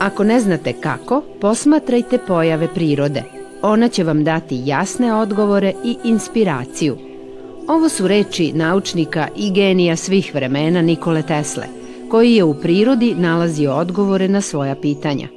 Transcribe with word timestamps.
Ako 0.00 0.24
ne 0.24 0.40
znate 0.40 0.72
kako, 0.72 1.22
posmatrajte 1.40 2.18
pojave 2.18 2.68
prirode. 2.74 3.22
Ona 3.62 3.88
će 3.88 4.04
vam 4.04 4.24
dati 4.24 4.62
jasne 4.64 5.14
odgovore 5.14 5.72
i 5.84 5.96
inspiraciju. 6.04 6.96
Ovo 7.68 7.88
su 7.88 8.08
reči 8.08 8.52
naučnika 8.52 9.28
i 9.36 9.52
genija 9.52 9.96
svih 9.96 10.34
vremena 10.34 10.82
Nikole 10.82 11.22
Tesle, 11.22 11.66
koji 12.10 12.34
je 12.34 12.44
u 12.44 12.54
prirodi 12.54 13.14
nalazio 13.14 13.74
odgovore 13.74 14.28
na 14.28 14.40
svoja 14.40 14.74
pitanja. 14.74 15.28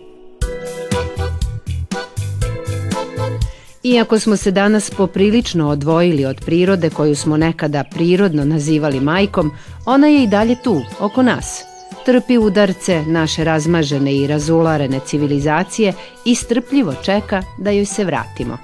Iako 3.84 4.20
smo 4.20 4.36
se 4.36 4.52
danas 4.52 4.92
poprilično 4.92 5.70
odvojili 5.70 6.26
od 6.26 6.42
prirode 6.46 6.90
koju 6.90 7.16
smo 7.16 7.38
nekada 7.38 7.84
prirodno 7.84 8.46
nazivali 8.46 9.00
majkom, 9.00 9.52
ona 9.86 10.08
je 10.08 10.24
i 10.24 10.28
dalje 10.28 10.56
tu, 10.64 10.82
oko 11.00 11.24
nas. 11.24 11.73
Trpi 12.06 12.38
udarce 12.38 13.04
naše 13.08 13.44
razmažene 13.44 14.16
i 14.16 14.28
razularene 14.28 15.00
civilizacije 15.06 15.94
i 16.26 16.36
strpljivo 16.36 16.94
čeka 17.04 17.42
da 17.58 17.72
joj 17.72 17.86
se 17.86 18.04
vratimo. 18.04 18.58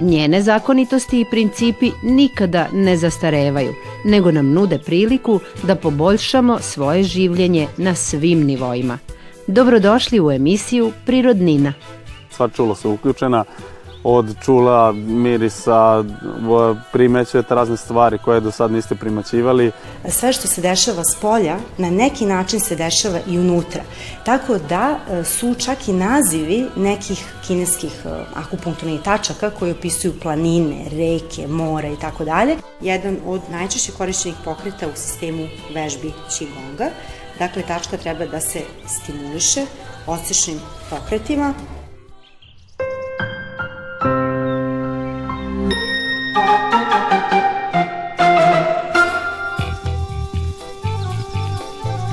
Njene 0.00 0.42
zakonitosti 0.42 1.20
i 1.20 1.24
principi 1.30 1.90
nikada 2.02 2.66
ne 2.72 2.96
zastarevaju, 2.96 3.74
nego 4.04 4.30
nam 4.30 4.52
nude 4.52 4.78
priliku 4.78 5.40
da 5.62 5.74
poboljšamo 5.74 6.58
svoje 6.58 7.02
življenje 7.02 7.68
na 7.76 7.94
svim 7.94 8.44
nivoima. 8.44 8.98
Dobrodošli 9.46 10.20
u 10.20 10.30
emisiju 10.30 10.92
Prirodnina. 11.06 11.72
Sva 12.30 12.48
čula 12.48 12.74
su 12.74 12.90
uključena, 12.90 13.44
od 14.04 14.34
čula, 14.44 14.92
mirisa, 14.92 16.04
primećujete 16.92 17.54
razne 17.54 17.76
stvari 17.76 18.18
koje 18.18 18.40
do 18.40 18.50
sad 18.50 18.72
niste 18.72 18.94
primaćivali. 18.94 19.72
Sve 20.08 20.32
što 20.32 20.48
se 20.48 20.60
dešava 20.60 21.04
s 21.04 21.16
polja, 21.20 21.56
na 21.78 21.90
neki 21.90 22.26
način 22.26 22.60
se 22.60 22.76
dešava 22.76 23.18
i 23.26 23.38
unutra. 23.38 23.82
Tako 24.24 24.58
da 24.68 24.98
e, 25.10 25.24
su 25.24 25.54
čak 25.54 25.88
i 25.88 25.92
nazivi 25.92 26.66
nekih 26.76 27.24
kineskih 27.46 27.92
e, 28.04 28.08
akupunkturnih 28.34 29.00
tačaka 29.02 29.50
koji 29.50 29.72
opisuju 29.72 30.12
planine, 30.22 30.84
reke, 30.90 31.46
mora 31.48 31.88
i 31.88 31.96
tako 31.96 32.24
dalje. 32.24 32.56
Jedan 32.80 33.16
od 33.26 33.40
najčešće 33.50 33.92
korišćenih 33.92 34.36
pokreta 34.44 34.86
u 34.86 34.96
sistemu 34.96 35.46
vežbi 35.74 36.12
Qigonga. 36.30 36.88
Dakle, 37.38 37.62
tačka 37.62 37.96
treba 37.96 38.26
da 38.26 38.40
se 38.40 38.60
stimuliše 38.86 39.66
osječnim 40.06 40.60
pokretima, 40.90 41.54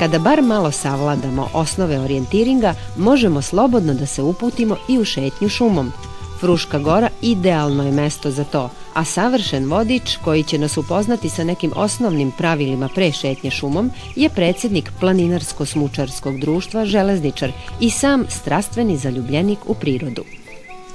Kada 0.07 0.19
bar 0.19 0.41
malo 0.41 0.71
savladamo 0.71 1.49
osnove 1.53 1.99
orijentiringa, 1.99 2.73
možemo 2.97 3.41
slobodno 3.41 3.93
da 3.93 4.05
se 4.05 4.21
uputimo 4.21 4.75
i 4.87 4.99
u 4.99 5.05
šetnju 5.05 5.49
šumom. 5.49 5.91
Fruška 6.39 6.79
gora 6.79 7.09
idealno 7.21 7.83
je 7.83 7.91
mesto 7.91 8.31
za 8.31 8.43
to, 8.43 8.69
a 8.93 9.03
savršen 9.03 9.69
vodič 9.69 10.17
koji 10.23 10.43
će 10.43 10.57
nas 10.57 10.77
upoznati 10.77 11.29
sa 11.29 11.43
nekim 11.43 11.71
osnovnim 11.75 12.31
pravilima 12.37 12.89
pre 12.95 13.11
šetnje 13.11 13.51
šumom 13.51 13.91
je 14.15 14.29
predsednik 14.29 14.91
Planinarsko-smučarskog 15.01 16.39
društva 16.39 16.85
Železničar 16.85 17.51
i 17.79 17.89
sam 17.89 18.25
strastveni 18.29 18.97
zaljubljenik 18.97 19.59
u 19.65 19.73
prirodu. 19.73 20.23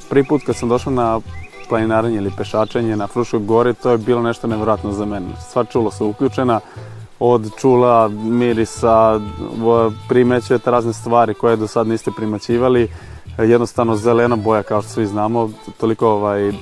Prvi 0.09 0.25
put 0.25 0.43
kad 0.47 0.57
sam 0.57 0.69
došao 0.69 0.93
na 0.93 1.21
planinaranje 1.69 2.17
ili 2.17 2.33
pešačenje 2.37 2.97
na 2.97 3.07
Fruškoj 3.07 3.41
gori, 3.41 3.75
to 3.75 3.91
je 3.91 3.99
bilo 3.99 4.23
nešto 4.23 4.47
nevjerojatno 4.47 4.93
za 4.93 5.05
mene. 5.05 5.27
Sva 5.53 5.65
čula 5.65 5.91
su 5.91 6.07
uključena, 6.07 6.61
od 7.25 7.51
čula, 7.59 8.09
mirisa, 8.09 9.21
primećujete 10.09 10.71
razne 10.71 10.93
stvari 10.93 11.35
koje 11.35 11.57
do 11.57 11.67
sad 11.67 11.87
niste 11.87 12.11
primaćivali. 12.17 12.89
Jednostavno 13.39 13.97
zelena 13.97 14.37
boja, 14.37 14.63
kao 14.63 14.83
što 14.83 14.91
svi 14.91 15.07
znamo, 15.07 15.51
toliko 15.81 16.09
ovaj, 16.09 16.53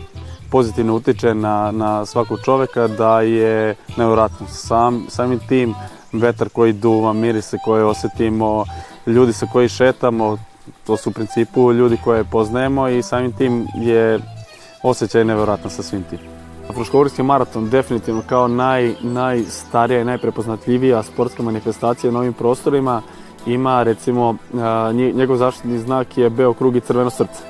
pozitivno 0.51 0.95
utiče 0.95 1.35
na, 1.35 1.71
na 1.71 2.07
svakog 2.07 2.39
čoveka 2.45 2.89
da 2.89 3.21
je 3.21 3.75
nevjerojatno. 3.97 4.47
Sam, 4.47 5.07
samim 5.09 5.41
tim 5.49 5.75
vetar 6.13 6.49
koji 6.49 6.73
duva, 6.73 7.13
mirise 7.13 7.59
koje 7.65 7.85
osetimo, 7.85 8.65
ljudi 9.07 9.33
sa 9.33 9.47
koji 9.53 9.69
šetamo, 9.69 10.39
to 10.87 10.97
su 10.97 11.11
u 11.11 11.13
principu 11.13 11.73
ljudi 11.73 11.99
koje 12.05 12.25
poznajemo 12.25 12.89
i 12.89 13.03
samim 13.03 13.33
tim 13.33 13.67
je 13.75 14.19
osjećaj 14.83 15.25
nevjerojatno 15.25 15.71
sa 15.71 15.83
svim 15.83 16.03
tim. 16.11 16.40
Fruškogorski 16.73 17.23
maraton 17.23 17.69
definitivno 17.69 18.23
kao 18.27 18.49
naj, 18.49 18.95
najstarija 19.03 20.01
i 20.01 20.05
najprepoznatljivija 20.05 21.03
sportska 21.03 21.43
manifestacija 21.43 22.13
na 22.13 22.19
ovim 22.19 22.33
prostorima 22.33 23.03
ima 23.47 23.83
recimo 23.83 24.37
njegov 24.93 25.37
zaštitni 25.37 25.79
znak 25.79 26.19
je 26.19 26.31
beo 26.31 26.53
krug 26.53 26.77
i 26.77 26.81
crveno 26.81 27.11
srce. 27.11 27.43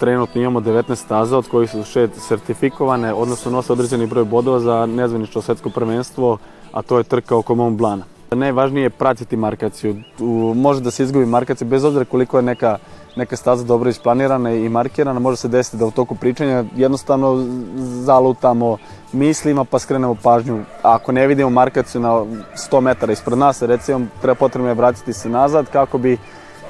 Trenutno 0.00 0.40
imamo 0.40 0.60
19 0.60 0.94
staza 0.94 1.38
od 1.38 1.48
kojih 1.48 1.70
su 1.70 1.84
šest 1.84 2.12
sertifikovane, 2.28 3.14
odnosno 3.14 3.50
nose 3.50 3.72
određeni 3.72 4.06
broj 4.06 4.24
bodova 4.24 4.60
za 4.60 4.86
nezvanično 4.86 5.42
svetsko 5.42 5.70
prvenstvo, 5.70 6.38
a 6.72 6.82
to 6.82 6.98
je 6.98 7.04
trka 7.04 7.36
oko 7.36 7.54
Mont 7.54 7.78
Blana. 7.78 8.11
Najvažnije 8.34 8.82
je 8.82 8.90
pratiti 8.90 9.36
markaciju. 9.36 9.96
Može 10.54 10.80
da 10.80 10.90
se 10.90 11.02
izgubi 11.02 11.26
markacija 11.26 11.68
bez 11.68 11.84
obzira 11.84 12.04
koliko 12.04 12.36
je 12.38 12.42
neka 12.42 12.78
neka 13.16 13.36
staza 13.36 13.64
dobro 13.64 13.90
isplanirana 13.90 14.52
i 14.52 14.68
markirana, 14.68 15.20
može 15.20 15.36
se 15.36 15.48
desiti 15.48 15.76
da 15.76 15.86
u 15.86 15.90
toku 15.90 16.14
pričanja 16.14 16.64
jednostavno 16.76 17.46
zalutamo 17.76 18.76
mislima 19.12 19.64
pa 19.64 19.78
skrenemo 19.78 20.14
pažnju. 20.22 20.64
Ako 20.82 21.12
ne 21.12 21.26
vidimo 21.26 21.50
markaciju 21.50 22.00
na 22.00 22.08
100 22.08 22.80
metara 22.80 23.12
ispred 23.12 23.38
nas, 23.38 23.62
recimo 23.62 24.06
treba 24.20 24.34
potrebno 24.34 24.68
je 24.68 24.74
vratiti 24.74 25.12
se 25.12 25.28
nazad 25.28 25.66
kako 25.72 25.98
bi 25.98 26.18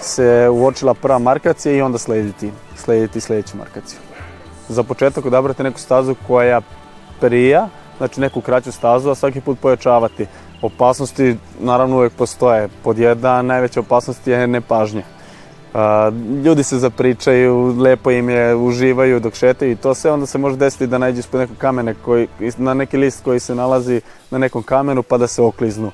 se 0.00 0.48
uočila 0.52 0.94
prva 0.94 1.18
markacija 1.18 1.74
i 1.74 1.82
onda 1.82 1.98
slediti, 1.98 2.52
slediti 2.76 3.20
sledeću 3.20 3.56
markaciju. 3.56 3.98
Za 4.68 4.82
početak 4.82 5.26
odabrate 5.26 5.62
neku 5.62 5.78
stazu 5.78 6.14
koja 6.26 6.60
prija, 7.20 7.68
znači 7.98 8.20
neku 8.20 8.40
kraću 8.40 8.72
stazu, 8.72 9.10
a 9.10 9.14
svaki 9.14 9.40
put 9.40 9.58
pojačavati. 9.60 10.26
Opasnosti 10.62 11.36
naravno 11.60 11.96
uvek 11.96 12.12
postoje. 12.12 12.68
Pod 12.84 12.98
jedan 12.98 13.46
najveća 13.46 13.80
opasnost 13.80 14.26
je 14.26 14.46
nepažnja 14.46 15.02
ljudi 16.44 16.62
se 16.62 16.78
zapričaju, 16.78 17.74
lepo 17.78 18.10
im 18.10 18.28
je, 18.28 18.54
uživaju 18.54 19.20
dok 19.20 19.34
šetaju 19.34 19.72
i 19.72 19.76
to 19.76 19.94
sve, 19.94 20.10
onda 20.10 20.26
se 20.26 20.38
može 20.38 20.56
desiti 20.56 20.86
da 20.86 20.98
nađu 20.98 21.18
ispod 21.18 21.40
nekog 21.40 21.56
kamene 21.56 21.94
koji, 22.04 22.28
na 22.56 22.74
neki 22.74 22.96
list 22.96 23.24
koji 23.24 23.40
se 23.40 23.54
nalazi 23.54 24.00
na 24.30 24.38
nekom 24.38 24.62
kamenu 24.62 25.02
pa 25.02 25.18
da 25.18 25.26
se 25.26 25.42
okliznu. 25.42 25.90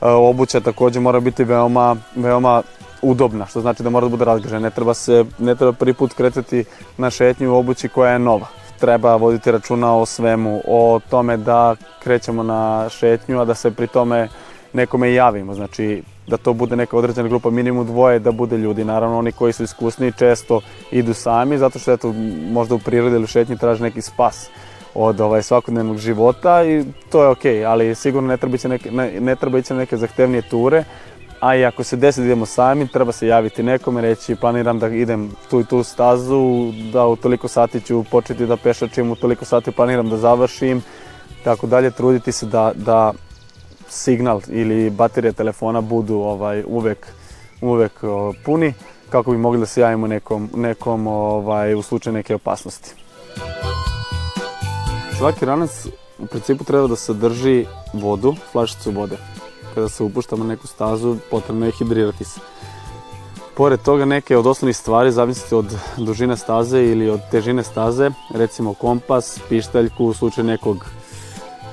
Obuća 0.00 0.60
takođe 0.60 1.00
mora 1.00 1.20
biti 1.20 1.44
veoma, 1.44 1.96
veoma 2.16 2.62
udobna, 3.02 3.46
što 3.46 3.60
znači 3.60 3.82
da 3.82 3.90
mora 3.90 4.06
da 4.06 4.10
bude 4.10 4.24
razgražena. 4.24 4.60
Ne 4.60 4.70
treba 4.70 4.94
se, 4.94 5.24
ne 5.38 5.54
treba 5.54 5.72
prvi 5.72 5.94
put 5.94 6.12
kretati 6.12 6.64
na 6.98 7.10
šetnju 7.10 7.52
u 7.52 7.56
obući 7.56 7.88
koja 7.88 8.12
je 8.12 8.18
nova. 8.18 8.46
Treba 8.82 9.16
voditi 9.16 9.50
računa 9.50 9.96
o 9.96 10.06
svemu, 10.06 10.60
o 10.66 11.00
tome 11.10 11.36
da 11.36 11.76
krećemo 12.02 12.42
na 12.42 12.88
šetnju, 12.88 13.40
a 13.40 13.44
da 13.44 13.54
se 13.54 13.70
pri 13.70 13.86
tome 13.86 14.28
nekome 14.72 15.12
javimo. 15.14 15.54
Znači, 15.54 16.02
da 16.26 16.36
to 16.36 16.52
bude 16.52 16.76
neka 16.76 16.96
određena 16.96 17.28
grupa, 17.28 17.50
minimum 17.50 17.86
dvoje 17.86 18.18
da 18.18 18.32
bude 18.32 18.58
ljudi. 18.58 18.84
Naravno, 18.84 19.18
oni 19.18 19.32
koji 19.32 19.52
su 19.52 19.62
iskusni 19.62 20.12
često 20.12 20.60
idu 20.90 21.14
sami, 21.14 21.58
zato 21.58 21.78
što 21.78 21.92
eto, 21.92 22.12
možda 22.50 22.74
u 22.74 22.78
prirodi 22.78 23.16
ili 23.16 23.26
šetnji 23.26 23.58
traže 23.58 23.82
neki 23.82 24.02
spas 24.02 24.50
od 24.94 25.20
ovaj, 25.20 25.42
svakodnevnog 25.42 25.98
života 25.98 26.64
i 26.64 26.84
to 27.10 27.22
je 27.22 27.28
okej, 27.28 27.54
okay, 27.54 27.70
ali 27.70 27.94
sigurno 27.94 28.28
ne 28.28 28.36
treba, 28.36 28.56
neke, 28.68 28.90
ne, 28.90 29.20
ne 29.20 29.36
treba 29.36 29.58
ići 29.58 29.74
neke 29.74 29.96
zahtevnije 29.96 30.42
ture, 30.42 30.84
a 31.42 31.56
i 31.56 31.64
ako 31.64 31.84
se 31.84 31.96
desi 31.96 32.20
da 32.20 32.26
idemo 32.26 32.46
sami, 32.46 32.88
treba 32.88 33.12
se 33.12 33.26
javiti 33.26 33.62
nekome, 33.62 34.00
reći 34.00 34.36
planiram 34.36 34.78
da 34.78 34.88
idem 34.88 35.30
tu 35.50 35.60
i 35.60 35.64
tu 35.64 35.82
stazu, 35.82 36.72
da 36.92 37.06
u 37.06 37.16
toliko 37.16 37.48
sati 37.48 37.80
ću 37.80 38.04
početi 38.10 38.46
da 38.46 38.56
pešačim, 38.56 39.10
u 39.10 39.16
toliko 39.16 39.44
sati 39.44 39.72
planiram 39.72 40.10
da 40.10 40.16
završim, 40.16 40.82
tako 41.44 41.66
dalje, 41.66 41.90
truditi 41.90 42.32
se 42.32 42.46
da, 42.46 42.72
da 42.74 43.12
signal 43.88 44.40
ili 44.48 44.90
baterije 44.90 45.32
telefona 45.32 45.80
budu 45.80 46.14
ovaj 46.14 46.62
uvek 46.66 47.06
uvek 47.60 47.92
puni 48.44 48.74
kako 49.10 49.30
bi 49.30 49.38
mogli 49.38 49.60
da 49.60 49.66
se 49.66 49.80
javimo 49.80 50.06
nekom, 50.06 50.50
nekom 50.54 51.06
ovaj, 51.06 51.74
u 51.74 51.82
slučaju 51.82 52.14
neke 52.14 52.34
opasnosti. 52.34 52.94
Svaki 55.18 55.44
ranac 55.44 55.86
u 56.18 56.26
principu 56.26 56.64
treba 56.64 56.86
da 56.86 56.96
sadrži 56.96 57.66
vodu, 57.92 58.34
flašicu 58.52 58.90
vode. 58.90 59.31
Kada 59.74 59.88
se 59.88 60.02
upuštamo 60.02 60.44
na 60.44 60.48
neku 60.48 60.66
stazu, 60.66 61.16
potrebno 61.30 61.66
je 61.66 61.72
hidrirati 61.72 62.24
se. 62.24 62.40
Pored 63.54 63.82
toga 63.82 64.04
neke 64.04 64.36
od 64.36 64.46
osnovnih 64.46 64.76
stvari 64.76 65.12
zavisite 65.12 65.56
od 65.56 65.76
dužine 65.96 66.36
staze 66.36 66.84
ili 66.84 67.10
od 67.10 67.20
težine 67.30 67.62
staze, 67.62 68.10
recimo 68.34 68.74
kompas, 68.74 69.40
pištaljku 69.48 70.04
u 70.04 70.14
slučaju 70.14 70.46
nekog 70.46 70.86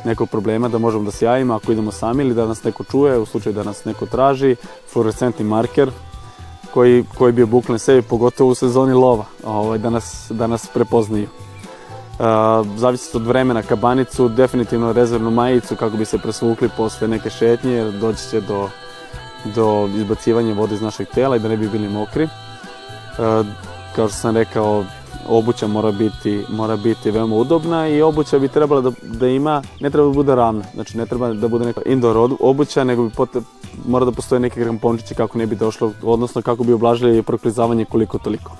nekog 0.05 0.29
problema 0.29 0.67
da 0.67 0.77
možemo 0.77 1.03
da 1.03 1.11
se 1.11 1.25
javimo 1.25 1.53
ako 1.53 1.71
idemo 1.71 1.91
sami 1.91 2.23
ili 2.23 2.33
da 2.33 2.45
nas 2.45 2.63
neko 2.63 2.83
čuje 2.83 3.17
u 3.17 3.25
slučaju 3.25 3.53
da 3.53 3.63
nas 3.63 3.85
neko 3.85 4.05
traži, 4.05 4.55
fluorescentni 4.91 5.45
marker 5.45 5.91
koji, 6.73 7.05
koji 7.17 7.33
bi 7.33 7.43
obuklen 7.43 7.79
sebi, 7.79 8.01
pogotovo 8.01 8.51
u 8.51 8.55
sezoni 8.55 8.93
lova, 8.93 9.25
ovaj, 9.43 9.77
da, 9.77 9.89
nas, 9.89 10.27
da 10.29 10.47
nas 10.47 10.67
prepoznaju. 10.67 11.27
Zavisi 12.75 13.17
od 13.17 13.27
vremena 13.27 13.61
kabanicu, 13.61 14.29
definitivno 14.29 14.93
rezervnu 14.93 15.31
majicu 15.31 15.75
kako 15.75 15.97
bi 15.97 16.05
se 16.05 16.17
presvukli 16.17 16.69
posle 16.77 17.07
neke 17.07 17.29
šetnje 17.29 17.71
jer 17.71 17.91
doći 17.91 18.29
će 18.29 18.41
do, 18.41 18.69
do 19.55 19.89
izbacivanja 19.95 20.53
vode 20.53 20.75
iz 20.75 20.81
našeg 20.81 21.07
tela 21.07 21.35
i 21.35 21.39
da 21.39 21.47
ne 21.47 21.57
bi 21.57 21.69
bili 21.69 21.89
mokri. 21.89 22.27
kao 23.95 24.07
što 24.07 24.17
sam 24.17 24.37
rekao, 24.37 24.83
obuća 25.29 25.67
mora 25.67 25.91
biti, 25.91 26.45
mora 26.49 26.77
biti 26.77 27.11
veoma 27.11 27.35
udobna 27.35 27.87
i 27.87 28.01
obuća 28.01 28.39
bi 28.39 28.47
trebala 28.47 28.81
da, 28.81 28.91
da 29.01 29.27
ima, 29.27 29.61
ne 29.79 29.89
treba 29.89 30.07
da 30.07 30.13
bude 30.13 30.35
ravna, 30.35 30.63
znači 30.73 30.97
ne 30.97 31.05
treba 31.05 31.33
da 31.33 31.47
bude 31.47 31.65
neka 31.65 31.81
indoor 31.85 32.31
obuća, 32.39 32.83
nego 32.83 33.03
bi 33.03 33.09
pote, 33.09 33.41
mora 33.87 34.05
da 34.05 34.11
postoje 34.11 34.39
neke 34.39 34.63
krampončići 34.63 35.15
kako 35.15 35.37
ne 35.37 35.45
bi 35.45 35.55
došlo, 35.55 35.91
odnosno 36.03 36.41
kako 36.41 36.63
bi 36.63 36.73
oblažili 36.73 37.23
proklizavanje 37.23 37.85
koliko 37.85 38.17
toliko. 38.17 38.51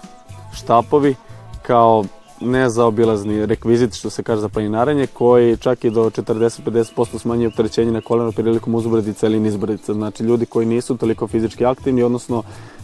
Štapovi 0.54 1.16
kao 1.62 2.04
nezaobilazni 2.42 3.46
rekvizit 3.46 3.94
što 3.94 4.10
se 4.10 4.24
kaže 4.24 4.42
za 4.42 4.50
planinarenje 4.50 5.08
koji 5.08 5.58
čak 5.58 5.84
i 5.84 5.90
do 5.90 6.10
40-50% 6.10 7.20
smanjuje 7.20 7.48
opterećenje 7.48 7.92
na 7.92 8.02
koleno 8.02 8.32
prilikom 8.32 8.76
uzbrdica 8.76 9.28
ili 9.28 9.40
nizbrdica. 9.40 9.94
Znači 9.94 10.24
ljudi 10.24 10.46
koji 10.46 10.66
nisu 10.66 10.98
toliko 10.98 11.28
fizički 11.28 11.66
aktivni, 11.66 12.04
odnosno 12.04 12.44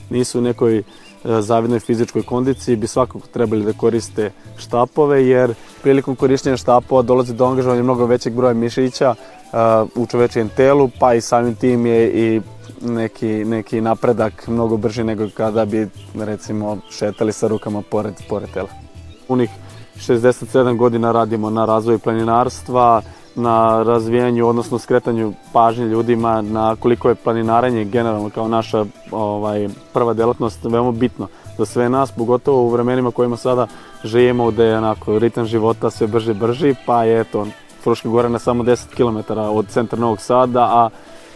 nisu 0.10 0.40
u 0.40 0.42
nekoj 0.42 0.84
E, 1.26 1.42
zavidnoj 1.42 1.80
fizičkoj 1.80 2.24
kondiciji 2.24 2.76
bi 2.76 2.88
svakako 2.88 3.28
trebali 3.34 3.66
da 3.66 3.74
koriste 3.74 4.32
štapove 4.58 5.28
jer 5.28 5.54
prilikom 5.84 6.16
korišćenja 6.16 6.58
štapova 6.58 7.02
dolazi 7.02 7.34
do 7.34 7.46
angažovanja 7.46 7.84
mnogo 7.84 8.06
većeg 8.06 8.34
broja 8.34 8.54
mišića 8.54 9.10
uh, 9.16 10.04
u 10.04 10.06
čovečijem 10.08 10.50
telu 10.50 10.90
pa 11.00 11.14
i 11.14 11.22
samim 11.22 11.56
tim 11.56 11.86
je 11.86 12.10
i 12.10 12.42
neki, 12.82 13.28
neki 13.28 13.82
napredak 13.82 14.48
mnogo 14.48 14.78
brži 14.78 15.04
nego 15.04 15.28
kada 15.38 15.66
bi 15.66 15.88
recimo 16.16 16.78
šetali 16.90 17.34
sa 17.34 17.48
rukama 17.48 17.82
pored, 17.82 18.14
pored 18.30 18.50
tela. 18.54 18.85
Unih 19.28 19.50
67 19.98 20.78
godina 20.78 21.12
radimo 21.12 21.50
na 21.50 21.66
razvoju 21.66 22.00
planinarstva, 22.00 23.02
na 23.36 23.84
razvijanju, 23.84 24.48
odnosno 24.48 24.80
skretanju 24.80 25.34
pažnje 25.54 25.86
ljudima 25.86 26.42
na 26.42 26.76
koliko 26.76 27.10
je 27.10 27.16
planinarenje 27.16 27.86
generalno 27.86 28.30
kao 28.30 28.48
naša 28.48 28.86
ovaj, 29.12 29.70
prva 29.94 30.14
delatnost 30.14 30.64
veoma 30.64 30.92
bitno 30.92 31.28
za 31.58 31.66
sve 31.66 31.90
nas, 31.90 32.12
pogotovo 32.12 32.62
u 32.62 32.70
vremenima 32.70 33.12
kojima 33.12 33.38
sada 33.38 33.68
živimo 34.04 34.52
gde 34.52 34.64
je 34.64 34.78
onako 34.78 35.20
ritam 35.20 35.46
života 35.46 35.90
sve 35.90 36.08
brže 36.08 36.34
brži, 36.34 36.76
pa 36.86 37.04
je 37.04 37.22
eto, 37.22 37.48
Fruška 37.84 38.10
gora 38.10 38.30
na 38.30 38.40
samo 38.40 38.64
10 38.64 38.86
km 38.96 39.34
od 39.38 39.68
centra 39.68 40.00
Novog 40.00 40.22
Sada, 40.22 40.62
a 40.62 40.90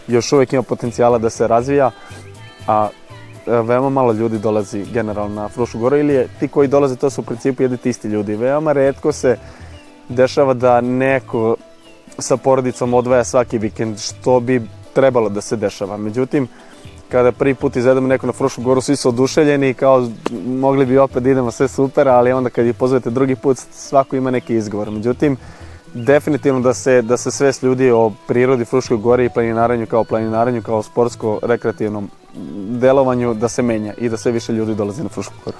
još 0.08 0.32
uvek 0.32 0.52
ima 0.52 0.62
potencijala 0.62 1.18
da 1.18 1.30
se 1.30 1.48
razvija, 1.48 1.90
a 2.66 2.88
veoma 3.46 3.88
malo 3.90 4.12
ljudi 4.12 4.38
dolazi 4.38 4.84
generalno 4.92 5.34
na 5.34 5.48
Frušku 5.48 5.78
goru 5.78 5.96
ili 5.96 6.14
je, 6.14 6.28
ti 6.40 6.48
koji 6.48 6.68
dolaze 6.68 6.96
to 6.96 7.10
su 7.10 7.20
u 7.20 7.24
principu 7.24 7.62
jedni 7.62 7.78
isti 7.84 8.08
ljudi. 8.08 8.36
Veoma 8.36 8.72
redko 8.72 9.12
se 9.12 9.36
dešava 10.08 10.54
da 10.54 10.80
neko 10.80 11.56
sa 12.18 12.36
porodicom 12.36 12.94
odvaja 12.94 13.24
svaki 13.24 13.58
vikend, 13.58 13.98
što 13.98 14.40
bi 14.40 14.62
trebalo 14.92 15.28
da 15.28 15.40
se 15.40 15.56
dešava. 15.56 15.96
Međutim, 15.96 16.48
kada 17.08 17.32
prvi 17.32 17.54
put 17.54 17.76
izvedemo 17.76 18.08
neko 18.08 18.26
na 18.26 18.32
Frušku 18.32 18.62
goru, 18.62 18.80
svi 18.80 18.96
su 18.96 19.08
oduševljeni 19.08 19.70
i 19.70 19.74
kao 19.74 20.08
mogli 20.46 20.86
bi 20.86 20.98
opet 20.98 21.22
da 21.22 21.30
idemo 21.30 21.50
sve 21.50 21.68
super, 21.68 22.08
ali 22.08 22.32
onda 22.32 22.50
kad 22.50 22.66
ih 22.66 22.74
pozovete 22.74 23.10
drugi 23.10 23.36
put, 23.36 23.58
svako 23.72 24.16
ima 24.16 24.30
neki 24.30 24.54
izgovor. 24.54 24.90
Međutim, 24.90 25.36
definitivno 25.94 26.60
da 26.60 26.74
se, 26.74 27.02
da 27.02 27.16
se 27.16 27.30
svest 27.30 27.62
ljudi 27.62 27.90
o 27.90 28.12
prirodi 28.28 28.64
Fruškoj 28.64 28.96
gori 28.96 29.24
i 29.24 29.30
planinaranju 29.34 29.86
kao 29.86 30.04
planinaranju, 30.04 30.62
kao 30.62 30.82
sportsko-rekreativnom 30.82 32.08
delovanju, 32.80 33.34
da 33.34 33.48
se 33.48 33.62
menja 33.62 33.94
i 33.98 34.08
da 34.08 34.16
sve 34.16 34.32
više 34.32 34.52
ljudi 34.52 34.74
dolazi 34.74 35.02
na 35.02 35.08
Frušku 35.08 35.34
goru. 35.44 35.56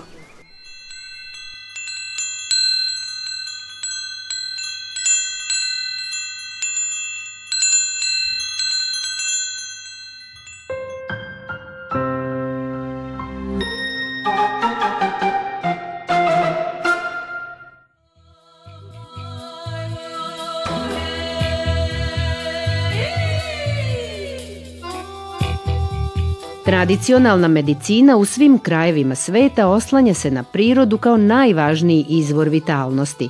Tradicionalna 26.70 27.48
medicina 27.48 28.16
u 28.16 28.24
svim 28.24 28.58
krajevima 28.58 29.14
sveta 29.14 29.68
oslanja 29.68 30.14
se 30.14 30.30
na 30.30 30.42
prirodu 30.42 30.98
kao 30.98 31.16
najvažniji 31.16 32.06
izvor 32.08 32.48
vitalnosti. 32.48 33.28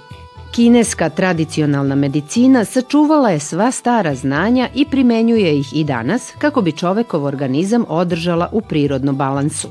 Kineska 0.55 1.09
tradicionalna 1.09 1.95
medicina 1.95 2.65
sačuvala 2.65 3.31
je 3.31 3.39
sva 3.39 3.71
stara 3.71 4.15
znanja 4.15 4.69
i 4.75 4.85
primenjuje 4.85 5.59
ih 5.59 5.67
i 5.75 5.85
danas 5.85 6.33
kako 6.39 6.63
bi 6.63 6.73
čovekov 6.73 7.25
organizam 7.25 7.85
održala 7.89 8.49
u 8.53 8.61
prirodnom 8.61 9.17
balansu. 9.17 9.69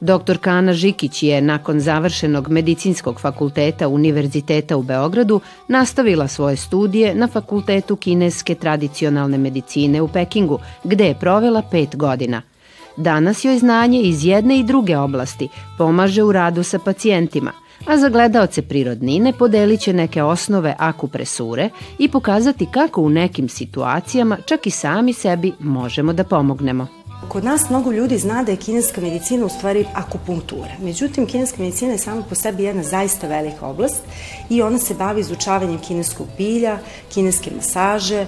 Dr. 0.00 0.38
Kana 0.40 0.72
Žikić 0.72 1.22
je 1.22 1.40
nakon 1.40 1.80
završenog 1.80 2.48
medicinskog 2.48 3.20
fakulteta 3.20 3.88
Univerziteta 3.88 4.76
u 4.76 4.82
Beogradu 4.82 5.40
nastavila 5.68 6.28
svoje 6.28 6.56
studije 6.56 7.14
na 7.14 7.28
Fakultetu 7.28 7.96
kineske 7.96 8.54
tradicionalne 8.54 9.38
medicine 9.38 10.02
u 10.02 10.08
Pekingu, 10.08 10.58
gde 10.84 11.06
je 11.06 11.14
provela 11.14 11.62
pet 11.70 11.96
godina– 11.96 12.42
Danas 12.96 13.44
joj 13.44 13.58
znanje 13.58 14.00
iz 14.00 14.24
jedne 14.24 14.58
i 14.58 14.64
druge 14.64 14.96
oblasti 14.96 15.48
pomaže 15.78 16.22
u 16.22 16.32
radu 16.32 16.62
sa 16.62 16.78
pacijentima, 16.78 17.52
a 17.86 17.96
za 17.96 18.08
gledaoce 18.08 18.62
prirodnine 18.62 19.32
podelit 19.32 19.80
će 19.80 19.92
neke 19.92 20.22
osnove 20.22 20.74
akupresure 20.78 21.70
i 21.98 22.08
pokazati 22.08 22.66
kako 22.72 23.02
u 23.02 23.08
nekim 23.08 23.48
situacijama 23.48 24.36
čak 24.46 24.66
i 24.66 24.70
sami 24.70 25.12
sebi 25.12 25.52
možemo 25.58 26.12
da 26.12 26.24
pomognemo. 26.24 26.86
Kod 27.28 27.44
nas 27.44 27.70
mnogo 27.70 27.92
ljudi 27.92 28.18
zna 28.18 28.42
da 28.42 28.52
je 28.52 28.56
kineska 28.56 29.00
medicina 29.00 29.46
u 29.46 29.48
stvari 29.48 29.84
akupunktura. 29.94 30.70
Međutim, 30.82 31.26
kineska 31.26 31.62
medicina 31.62 31.92
je 31.92 31.98
sama 31.98 32.22
po 32.22 32.34
sebi 32.34 32.62
jedna 32.62 32.82
zaista 32.82 33.26
velika 33.26 33.66
oblast 33.66 34.02
i 34.50 34.62
ona 34.62 34.78
se 34.78 34.94
bavi 34.94 35.20
izučavanjem 35.20 35.78
kineskog 35.78 36.26
bilja, 36.38 36.78
kineske 37.14 37.50
masaže, 37.56 38.26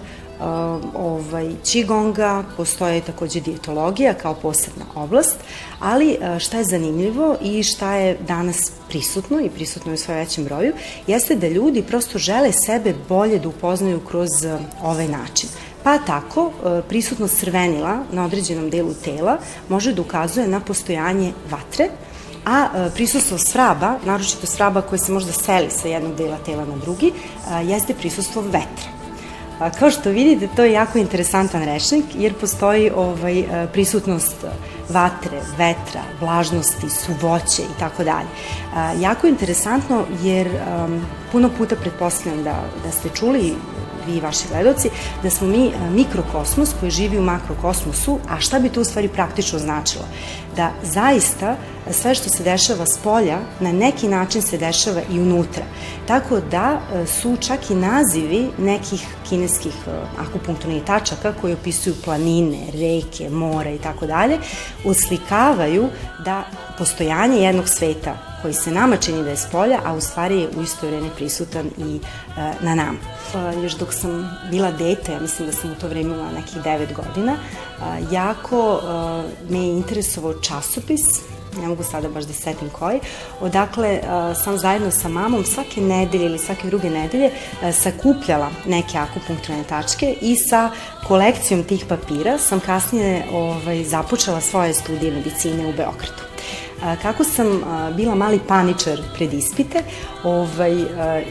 ovaj, 0.95 1.51
čigonga, 1.65 2.45
postoje 2.57 3.01
takođe 3.01 3.41
dietologija 3.41 4.15
kao 4.15 4.35
posebna 4.35 4.85
oblast, 4.95 5.37
ali 5.81 6.19
šta 6.39 6.59
je 6.59 6.65
zanimljivo 6.65 7.37
i 7.43 7.63
šta 7.63 7.95
je 7.95 8.19
danas 8.29 8.73
prisutno 8.89 9.41
i 9.41 9.51
prisutno 9.51 9.93
je 9.93 9.95
u 9.95 9.99
svoje 9.99 10.21
većem 10.21 10.45
broju, 10.45 10.73
jeste 11.07 11.35
da 11.35 11.49
ljudi 11.49 11.83
prosto 11.83 12.19
žele 12.19 12.53
sebe 12.53 12.95
bolje 13.09 13.39
da 13.39 13.49
upoznaju 13.49 14.01
kroz 14.01 14.31
ovaj 14.83 15.09
način. 15.09 15.49
Pa 15.85 15.99
tako, 15.99 16.51
prisutno 16.89 17.29
crvenila 17.29 17.99
na 18.13 18.25
određenom 18.25 18.71
delu 18.71 18.95
tela 18.95 19.39
može 19.69 19.93
da 19.93 20.03
ukazuje 20.03 20.49
na 20.49 20.61
postojanje 20.61 21.33
vatre, 21.51 21.89
a 22.47 22.89
prisustvo 22.95 23.39
svraba, 23.39 23.99
naročito 24.05 24.47
svraba 24.47 24.83
koje 24.83 24.99
se 24.99 25.13
možda 25.13 25.33
seli 25.33 25.71
sa 25.71 25.89
jednog 25.89 26.15
dela 26.15 26.39
tela 26.47 26.65
na 26.65 26.77
drugi, 26.77 27.13
jeste 27.65 27.95
prisustvo 27.95 28.43
vetra. 28.43 29.02
Kao 29.79 29.91
što 29.91 30.11
vidite, 30.11 30.49
to 30.57 30.65
je 30.65 30.73
jako 30.73 30.99
interesantan 30.99 31.65
rečnik, 31.65 32.05
jer 32.15 32.35
postoji 32.35 32.91
ovaj, 32.97 33.41
e, 33.41 33.67
prisutnost 33.73 34.45
vatre, 34.89 35.41
vetra, 35.59 36.03
vlažnosti, 36.21 36.91
suvoće 36.91 37.63
i 37.63 37.79
tako 37.79 38.05
dalje. 38.05 38.29
Jako 39.01 39.27
interesantno 39.27 40.05
jer 40.23 40.47
um, 40.47 41.07
puno 41.33 41.51
puta 41.59 41.77
pretpostavljam 41.77 42.45
da, 42.45 42.65
da 42.85 42.93
ste 42.93 43.09
čuli 43.09 43.55
vi 44.07 44.17
i 44.17 44.21
vaši 44.21 44.45
gledoci, 44.51 44.91
da 45.23 45.31
smo 45.31 45.47
mi 45.47 45.67
e, 45.67 45.91
mikrokosmos 45.91 46.75
koji 46.81 46.91
živi 46.91 47.19
u 47.19 47.23
makrokosmosu, 47.23 48.19
a 48.29 48.41
šta 48.41 48.59
bi 48.59 48.69
to 48.69 48.81
u 48.81 48.85
stvari 48.85 49.09
praktično 49.09 49.59
značilo? 49.59 50.05
Da 50.57 50.71
zaista 50.83 51.57
sve 51.91 52.15
što 52.15 52.29
se 52.29 52.43
dešava 52.43 52.87
s 52.87 52.99
polja 52.99 53.39
na 53.61 53.73
neki 53.73 54.09
način 54.09 54.43
se 54.43 54.59
dešava 54.59 55.01
i 55.11 55.21
unutra. 55.21 55.65
Tako 56.07 56.41
da 56.41 56.81
e, 56.81 57.07
su 57.07 57.37
čak 57.41 57.71
i 57.71 57.75
nazivi 57.75 58.49
nekih 58.59 59.07
kineskih 59.29 59.75
e, 59.87 59.91
akupunkturnih 60.19 60.83
tačaka 60.85 61.33
koji 61.41 61.55
opisuju 61.55 61.95
planine, 62.05 62.59
reke, 62.73 63.31
mora 63.31 63.71
i 63.71 63.79
tako 63.79 64.07
dalje, 64.07 64.39
uslikavaju 64.85 65.89
da 66.25 66.45
postojanje 66.79 67.37
jednog 67.37 67.69
sveta 67.69 68.17
koji 68.43 68.55
se 68.55 68.71
nama 68.71 68.97
čini 68.97 69.23
da 69.23 69.31
je 69.31 69.37
s 69.37 69.47
polja, 69.53 69.81
a 69.85 69.95
u 69.95 70.01
stvari 70.01 70.41
je 70.41 70.49
u 70.57 70.63
isto 70.63 70.87
vreme 70.87 71.09
prisutan 71.17 71.67
i 71.79 71.97
e, 71.97 72.53
na 72.61 72.75
nama. 72.75 72.99
E, 73.35 73.63
još 73.63 73.73
dok 73.73 73.93
sam 73.93 74.39
bila 74.51 74.71
dete, 74.71 75.13
ja 75.13 75.21
mislim 75.21 75.49
da 75.49 75.53
sam 75.53 75.71
u 75.71 75.75
to 75.75 75.89
vreme 75.89 76.15
imala 76.15 76.33
nekih 76.33 76.57
9 76.57 76.87
godina, 76.95 77.37
jako 78.11 78.81
me 79.49 79.59
je 79.59 79.73
interesovao 79.73 80.35
časopis 80.35 81.03
ne 81.61 81.69
mogu 81.69 81.83
sada 81.83 82.09
baš 82.09 82.25
da 82.25 82.33
setim 82.33 82.71
koji, 82.71 83.01
odakle 83.41 84.01
uh, 84.03 84.37
sam 84.45 84.59
zajedno 84.59 84.91
sa 84.91 85.09
mamom 85.09 85.45
svake 85.45 85.81
nedelje 85.81 86.25
ili 86.25 86.39
svake 86.39 86.67
druge 86.67 86.91
nedelje 86.91 87.27
uh, 87.27 87.75
sakupljala 87.75 88.51
neke 88.67 88.99
akupunkturne 88.99 89.65
tačke 89.69 90.15
i 90.21 90.37
sa 90.37 90.71
kolekcijom 91.09 91.65
tih 91.65 91.85
papira 91.89 92.39
sam 92.39 92.61
kasnije 92.61 93.25
ovaj, 93.33 93.85
započela 93.85 94.41
svoje 94.41 94.75
studije 94.75 95.13
medicine 95.13 95.67
u 95.67 95.73
Beogradu 95.73 96.33
kako 97.03 97.25
sam 97.25 97.47
bila 97.97 98.15
mali 98.15 98.41
paničar 98.49 98.99
pred 99.15 99.33
ispite 99.33 99.83
ovaj, 100.25 100.73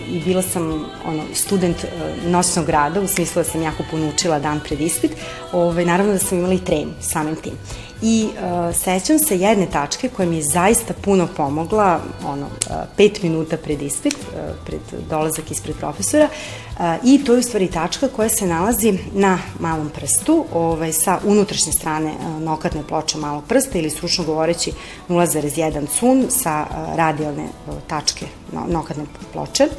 i 0.08 0.22
bila 0.26 0.42
sam 0.42 0.86
ono, 1.06 1.24
student 1.34 1.86
noćnog 2.26 2.70
rada, 2.70 3.02
u 3.02 3.08
smislu 3.08 3.44
da 3.44 3.50
sam 3.50 3.62
jako 3.62 3.84
puno 3.92 4.10
učila 4.10 4.40
dan 4.40 4.60
pred 4.60 4.82
ispit, 4.82 5.12
ovaj, 5.52 5.86
naravno 5.86 6.14
da 6.14 6.20
sam 6.20 6.38
imala 6.38 6.54
i 6.54 6.60
tremu 6.60 6.92
samim 7.02 7.36
tim. 7.36 7.54
I 8.02 8.28
uh, 8.28 8.76
sećam 8.76 9.20
se 9.20 9.38
jedne 9.38 9.66
tačke 9.66 10.10
koja 10.10 10.30
mi 10.30 10.36
je 10.36 10.44
zaista 10.44 10.94
puno 11.02 11.28
pomogla, 11.38 12.00
ono, 12.26 12.46
uh, 12.46 12.76
pet 12.98 13.24
minuta 13.24 13.58
pred 13.58 13.82
ispit, 13.82 14.14
uh, 14.14 14.56
pred 14.66 14.82
dolazak 15.10 15.52
ispred 15.52 15.76
profesora, 15.76 16.28
uh, 16.28 16.86
i 17.04 17.24
to 17.24 17.34
je 17.34 17.40
u 17.40 17.44
stvari 17.44 17.68
tačka 17.68 18.08
koja 18.08 18.30
se 18.30 18.48
nalazi 18.48 19.00
na 19.14 19.40
malom 19.60 19.90
prstu, 19.90 20.46
ovaj, 20.54 20.94
sa 20.94 21.20
unutrašnje 21.26 21.74
strane 21.74 22.12
uh, 22.12 22.42
nokatne 22.42 22.84
ploče 22.88 23.18
malog 23.18 23.44
prsta 23.48 23.78
ili 23.78 23.90
stručno 23.90 24.24
govoreći 24.24 24.72
0,1 25.10 25.88
cun 26.00 26.26
sa 26.30 26.66
uh, 26.70 26.96
radijalne 26.96 27.44
uh, 27.44 27.74
tačke 27.88 28.26
no, 28.52 28.62
nokatne 28.68 29.04
ploče. 29.34 29.64
Uh, 29.64 29.72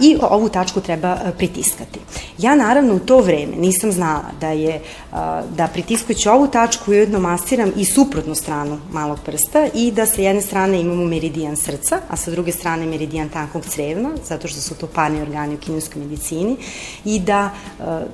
i 0.00 0.16
ovu 0.30 0.48
tačku 0.48 0.80
treba 0.80 1.16
pritiskati. 1.38 2.00
Ja 2.38 2.54
naravno 2.54 2.94
u 2.94 2.98
to 2.98 3.20
vreme 3.20 3.56
nisam 3.56 3.92
znala 3.92 4.22
da 4.40 4.48
je 4.48 4.80
da 5.56 5.68
pritiskujući 5.72 6.28
ovu 6.28 6.46
tačku 6.46 6.90
ujedno 6.90 7.18
masiram 7.36 7.72
i 7.76 7.84
suprotnu 7.84 8.34
stranu 8.34 8.78
malog 8.92 9.18
prsta 9.24 9.66
i 9.74 9.90
da 9.92 10.06
sa 10.06 10.22
jedne 10.22 10.42
strane 10.42 10.80
imamo 10.80 11.04
meridijan 11.04 11.56
srca, 11.56 12.00
a 12.08 12.16
sa 12.16 12.30
druge 12.30 12.52
strane 12.52 12.86
meridijan 12.86 13.28
tankog 13.28 13.64
crevna, 13.64 14.10
zato 14.24 14.48
što 14.48 14.60
su 14.60 14.74
to 14.74 14.86
parni 14.86 15.20
organi 15.20 15.54
u 15.54 15.58
kineskoj 15.58 16.02
medicini 16.02 16.56
i 17.04 17.18
da 17.20 17.50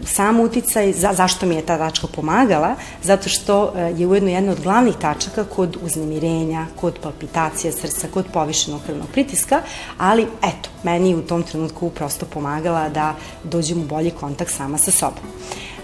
sam 0.07 0.41
uticaj, 0.41 0.93
za, 0.93 1.13
zašto 1.15 1.47
mi 1.47 1.55
je 1.55 1.67
ta 1.67 1.79
tačka 1.79 2.07
pomagala, 2.07 2.75
zato 3.03 3.29
što 3.29 3.73
je 3.97 4.07
ujedno 4.07 4.31
jedna 4.31 4.53
od 4.53 4.61
glavnih 4.61 4.95
tačaka 5.01 5.45
kod 5.45 5.77
uznemirenja, 5.83 6.67
kod 6.77 6.99
palpitacija 7.03 7.73
srca, 7.73 8.09
kod 8.15 8.27
povišenog 8.33 8.81
krvnog 8.87 9.09
pritiska, 9.13 9.63
ali 9.99 10.27
eto, 10.43 10.71
meni 10.83 11.15
u 11.15 11.23
tom 11.23 11.43
trenutku 11.43 11.91
prosto 11.91 12.27
pomagala 12.27 12.89
da 12.89 13.15
dođem 13.45 13.81
u 13.81 13.85
bolji 13.85 14.11
kontakt 14.11 14.51
sama 14.51 14.79
sa 14.79 14.91
sobom. 14.91 15.25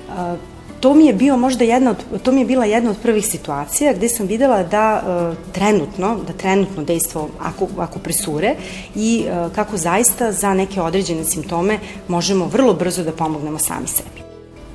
Uh, 0.08 0.57
to 0.80 0.94
mi 0.94 1.06
je 1.06 1.12
bio 1.12 1.36
možda 1.36 1.64
jedna 1.64 1.90
od, 1.90 2.22
to 2.22 2.32
mi 2.32 2.40
je 2.40 2.46
bila 2.46 2.64
jedna 2.64 2.90
od 2.90 2.96
prvih 3.02 3.26
situacija 3.26 3.92
gde 3.92 4.08
sam 4.08 4.26
videla 4.26 4.62
da 4.62 5.02
uh, 5.02 5.52
trenutno, 5.52 6.16
da 6.26 6.32
trenutno 6.32 6.82
dejstvo 6.84 7.28
ako, 7.40 7.68
ako 7.78 7.98
presure 7.98 8.54
i 8.94 9.26
uh, 9.26 9.52
kako 9.52 9.76
zaista 9.76 10.32
za 10.32 10.54
neke 10.54 10.80
određene 10.80 11.24
simptome 11.24 11.78
možemo 12.08 12.46
vrlo 12.46 12.74
brzo 12.74 13.04
da 13.04 13.12
pomognemo 13.12 13.58
sami 13.58 13.86
sebi. 13.86 14.22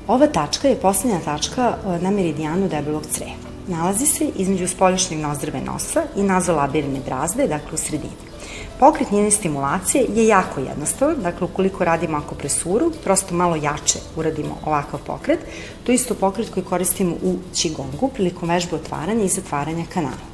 Ova 0.06 0.26
tačka 0.26 0.68
je 0.68 0.76
poslednja 0.76 1.18
tačka 1.24 1.76
uh, 1.86 2.02
na 2.02 2.10
meridijanu 2.10 2.68
debelog 2.68 3.06
creva. 3.06 3.54
Nalazi 3.68 4.06
se 4.06 4.28
između 4.36 4.68
spoljašnjeg 4.68 5.20
nozdrave 5.20 5.60
nosa 5.60 6.02
i 6.16 6.22
nazolabirne 6.22 7.00
brazde, 7.06 7.46
dakle 7.48 7.74
u 7.74 7.76
sredini. 7.76 8.33
Pokret 8.80 9.10
njene 9.10 9.30
stimulacije 9.30 10.06
je 10.08 10.26
jako 10.26 10.60
jednostavan, 10.60 11.16
dakle 11.22 11.44
ukoliko 11.44 11.84
radimo 11.84 12.16
akupresuru, 12.16 12.92
prosto 13.04 13.34
malo 13.34 13.56
jače 13.56 13.98
uradimo 14.16 14.58
ovakav 14.64 15.00
pokret. 15.06 15.38
To 15.84 15.92
je 15.92 15.96
isto 15.96 16.14
pokret 16.14 16.50
koji 16.50 16.64
koristimo 16.64 17.16
u 17.22 17.36
Qigongu 17.54 18.08
prilikom 18.14 18.48
vežbe 18.48 18.76
otvaranja 18.76 19.24
i 19.24 19.28
zatvaranja 19.28 19.84
kanala. 19.94 20.33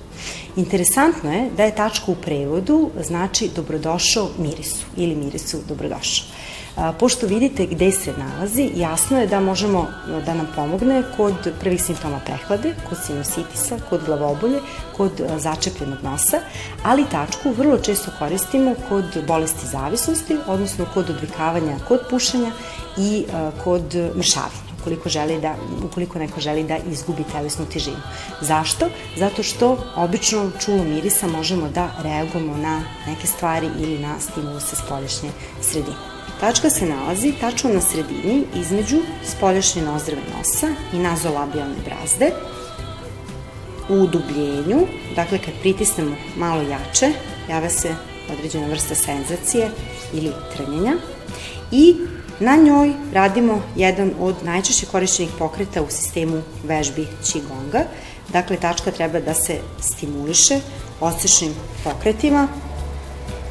Interesantno 0.56 1.32
je 1.32 1.50
da 1.56 1.64
je 1.64 1.74
tačka 1.74 2.12
u 2.12 2.14
prevodu 2.14 2.90
znači 3.00 3.50
dobrodošao 3.56 4.28
mirisu 4.38 4.86
ili 4.96 5.14
mirisu 5.14 5.58
dobrodošao. 5.68 6.26
Pošto 6.98 7.26
vidite 7.26 7.66
gde 7.66 7.92
se 7.92 8.12
nalazi, 8.18 8.70
jasno 8.76 9.20
je 9.20 9.26
da 9.26 9.40
možemo 9.40 9.86
da 10.26 10.34
nam 10.34 10.48
pomogne 10.56 11.02
kod 11.16 11.34
prvih 11.60 11.82
simptoma 11.82 12.20
prehlade, 12.24 12.74
kod 12.88 12.98
sinusitisa, 13.06 13.78
kod 13.90 14.04
glavobolje, 14.06 14.60
kod 14.96 15.12
začepljenog 15.38 15.98
nosa, 16.02 16.40
ali 16.82 17.04
tačku 17.10 17.50
vrlo 17.50 17.78
često 17.78 18.10
koristimo 18.18 18.74
kod 18.88 19.04
bolesti 19.26 19.66
zavisnosti, 19.66 20.36
odnosno 20.46 20.86
kod 20.94 21.10
odvikavanja 21.10 21.76
kod 21.88 22.00
pušenja 22.10 22.52
i 22.98 23.24
kod 23.64 23.94
mršavanja 24.16 24.69
ukoliko, 24.80 25.08
želi 25.08 25.40
da, 25.40 25.54
ukoliko 25.84 26.18
neko 26.18 26.40
želi 26.40 26.64
da 26.64 26.76
izgubi 26.76 27.24
telesnu 27.32 27.66
težinu. 27.72 28.02
Zašto? 28.40 28.88
Zato 29.16 29.42
što 29.42 29.76
obično 29.96 30.50
čulom 30.64 30.88
mirisa 30.88 31.26
možemo 31.26 31.68
da 31.68 31.90
reagujemo 32.02 32.56
na 32.56 32.82
neke 33.06 33.26
stvari 33.26 33.68
ili 33.78 33.98
na 33.98 34.20
stimuluse 34.20 34.76
spolješnje 34.76 35.30
sredine. 35.60 35.96
Tačka 36.40 36.70
se 36.70 36.86
nalazi 36.86 37.32
tačno 37.40 37.70
na 37.70 37.80
sredini 37.80 38.44
između 38.54 38.96
spoljašnje 39.24 39.82
nozdrave 39.82 40.22
nosa 40.36 40.68
i 40.92 40.98
nazolabijalne 40.98 41.74
brazde. 41.84 42.30
U 43.88 43.94
udubljenju, 43.94 44.86
dakle 45.16 45.38
kad 45.38 45.54
pritisnemo 45.60 46.16
malo 46.36 46.62
jače, 46.62 47.12
java 47.48 47.70
se 47.70 47.94
određena 48.32 48.66
vrsta 48.66 48.94
senzacije 48.94 49.70
ili 50.12 50.32
trnjenja 50.56 50.92
i 51.72 51.96
na 52.40 52.56
njoj 52.56 52.92
radimo 53.12 53.62
jedan 53.76 54.10
od 54.20 54.34
najčešće 54.44 54.86
korišćenih 54.86 55.30
pokreta 55.38 55.82
u 55.82 55.90
sistemu 55.90 56.42
vežbi 56.64 57.06
Qigonga. 57.22 57.84
Dakle, 58.28 58.56
tačka 58.56 58.90
treba 58.90 59.20
da 59.20 59.34
se 59.34 59.58
stimuliše 59.80 60.60
osečnim 61.00 61.54
pokretima, 61.84 62.48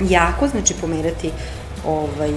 jako, 0.02 0.48
znači 0.48 0.74
pomerati 0.82 1.32
ovaj, 1.86 2.32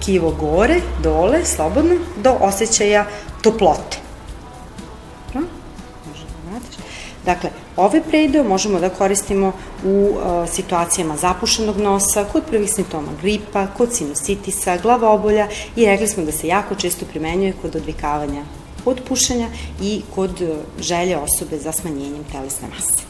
tkivo 0.00 0.30
gore, 0.30 0.80
dole, 1.02 1.44
slobodno, 1.44 1.94
do 2.22 2.36
osjećaja 2.40 3.06
toplote. 3.42 3.98
Da 5.34 5.40
dakle, 7.24 7.50
ove 7.80 8.02
prejdeo 8.02 8.44
možemo 8.44 8.80
da 8.80 8.88
koristimo 8.88 9.52
u 9.84 9.88
uh, 9.88 10.48
situacijama 10.52 11.16
zapušenog 11.16 11.76
nosa, 11.76 12.24
kod 12.32 12.42
prvih 12.50 12.70
simptoma 12.70 13.12
gripa, 13.22 13.66
kod 13.66 13.94
sinusitisa, 13.94 14.76
glavobolja 14.76 15.48
i 15.76 15.86
rekli 15.86 16.08
smo 16.08 16.24
da 16.24 16.32
se 16.32 16.46
jako 16.46 16.74
često 16.74 17.06
primenjuje 17.06 17.54
kod 17.62 17.76
odvikavanja 17.76 18.42
od 18.84 19.00
pušenja 19.08 19.48
i 19.82 20.02
kod 20.14 20.42
želje 20.80 21.18
osobe 21.18 21.58
za 21.58 21.72
smanjenjem 21.72 22.24
telesne 22.32 22.68
mase. 22.68 23.09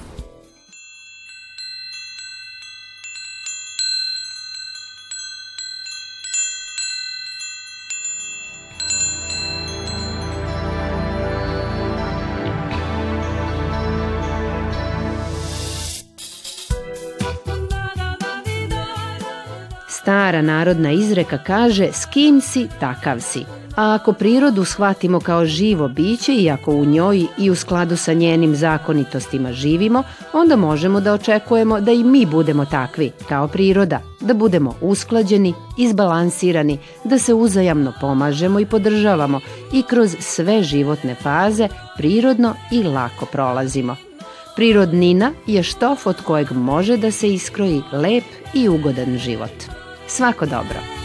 Stara 20.11 20.43
narodna 20.43 20.91
izreka 20.93 21.39
kaže 21.39 21.89
s 21.93 22.07
kim 22.07 22.41
si, 22.41 22.69
takav 22.81 23.21
si. 23.21 23.45
A 23.77 23.95
ako 23.95 24.13
prirodu 24.13 24.65
shvatimo 24.65 25.21
kao 25.21 25.45
živo 25.45 25.89
biće 25.89 26.35
i 26.35 26.51
ako 26.51 26.73
u 26.73 26.85
njoj 26.85 27.27
i 27.39 27.51
u 27.51 27.55
skladu 27.55 27.97
sa 27.97 28.13
njenim 28.13 28.57
zakonitostima 28.57 29.53
živimo, 29.53 30.03
onda 30.33 30.57
možemo 30.57 31.01
da 31.01 31.13
očekujemo 31.13 31.81
da 31.81 31.93
i 31.93 32.05
mi 32.05 32.27
budemo 32.27 32.65
takvi, 32.65 33.11
kao 33.29 33.49
priroda, 33.49 34.01
da 34.21 34.35
budemo 34.35 34.75
usklađeni, 34.81 35.55
izbalansirani, 35.79 36.79
da 37.05 37.19
se 37.19 37.35
uzajamno 37.35 37.93
pomažemo 38.01 38.61
i 38.61 38.67
podržavamo 38.67 39.41
i 39.73 39.83
kroz 39.83 40.17
sve 40.21 40.63
životne 40.63 41.15
faze 41.15 41.69
prirodno 41.97 42.55
i 42.73 42.83
lako 42.83 43.27
prolazimo. 43.27 43.97
Prirodnina 44.57 45.33
je 45.47 45.63
štof 45.63 46.07
od 46.07 46.21
kojeg 46.21 46.53
može 46.53 46.97
da 46.97 47.11
se 47.11 47.35
iskroji 47.35 47.83
lep 47.93 48.25
i 48.55 48.69
ugodan 48.69 49.19
život. 49.19 49.80
Svako 50.11 50.47
dobro! 50.47 51.00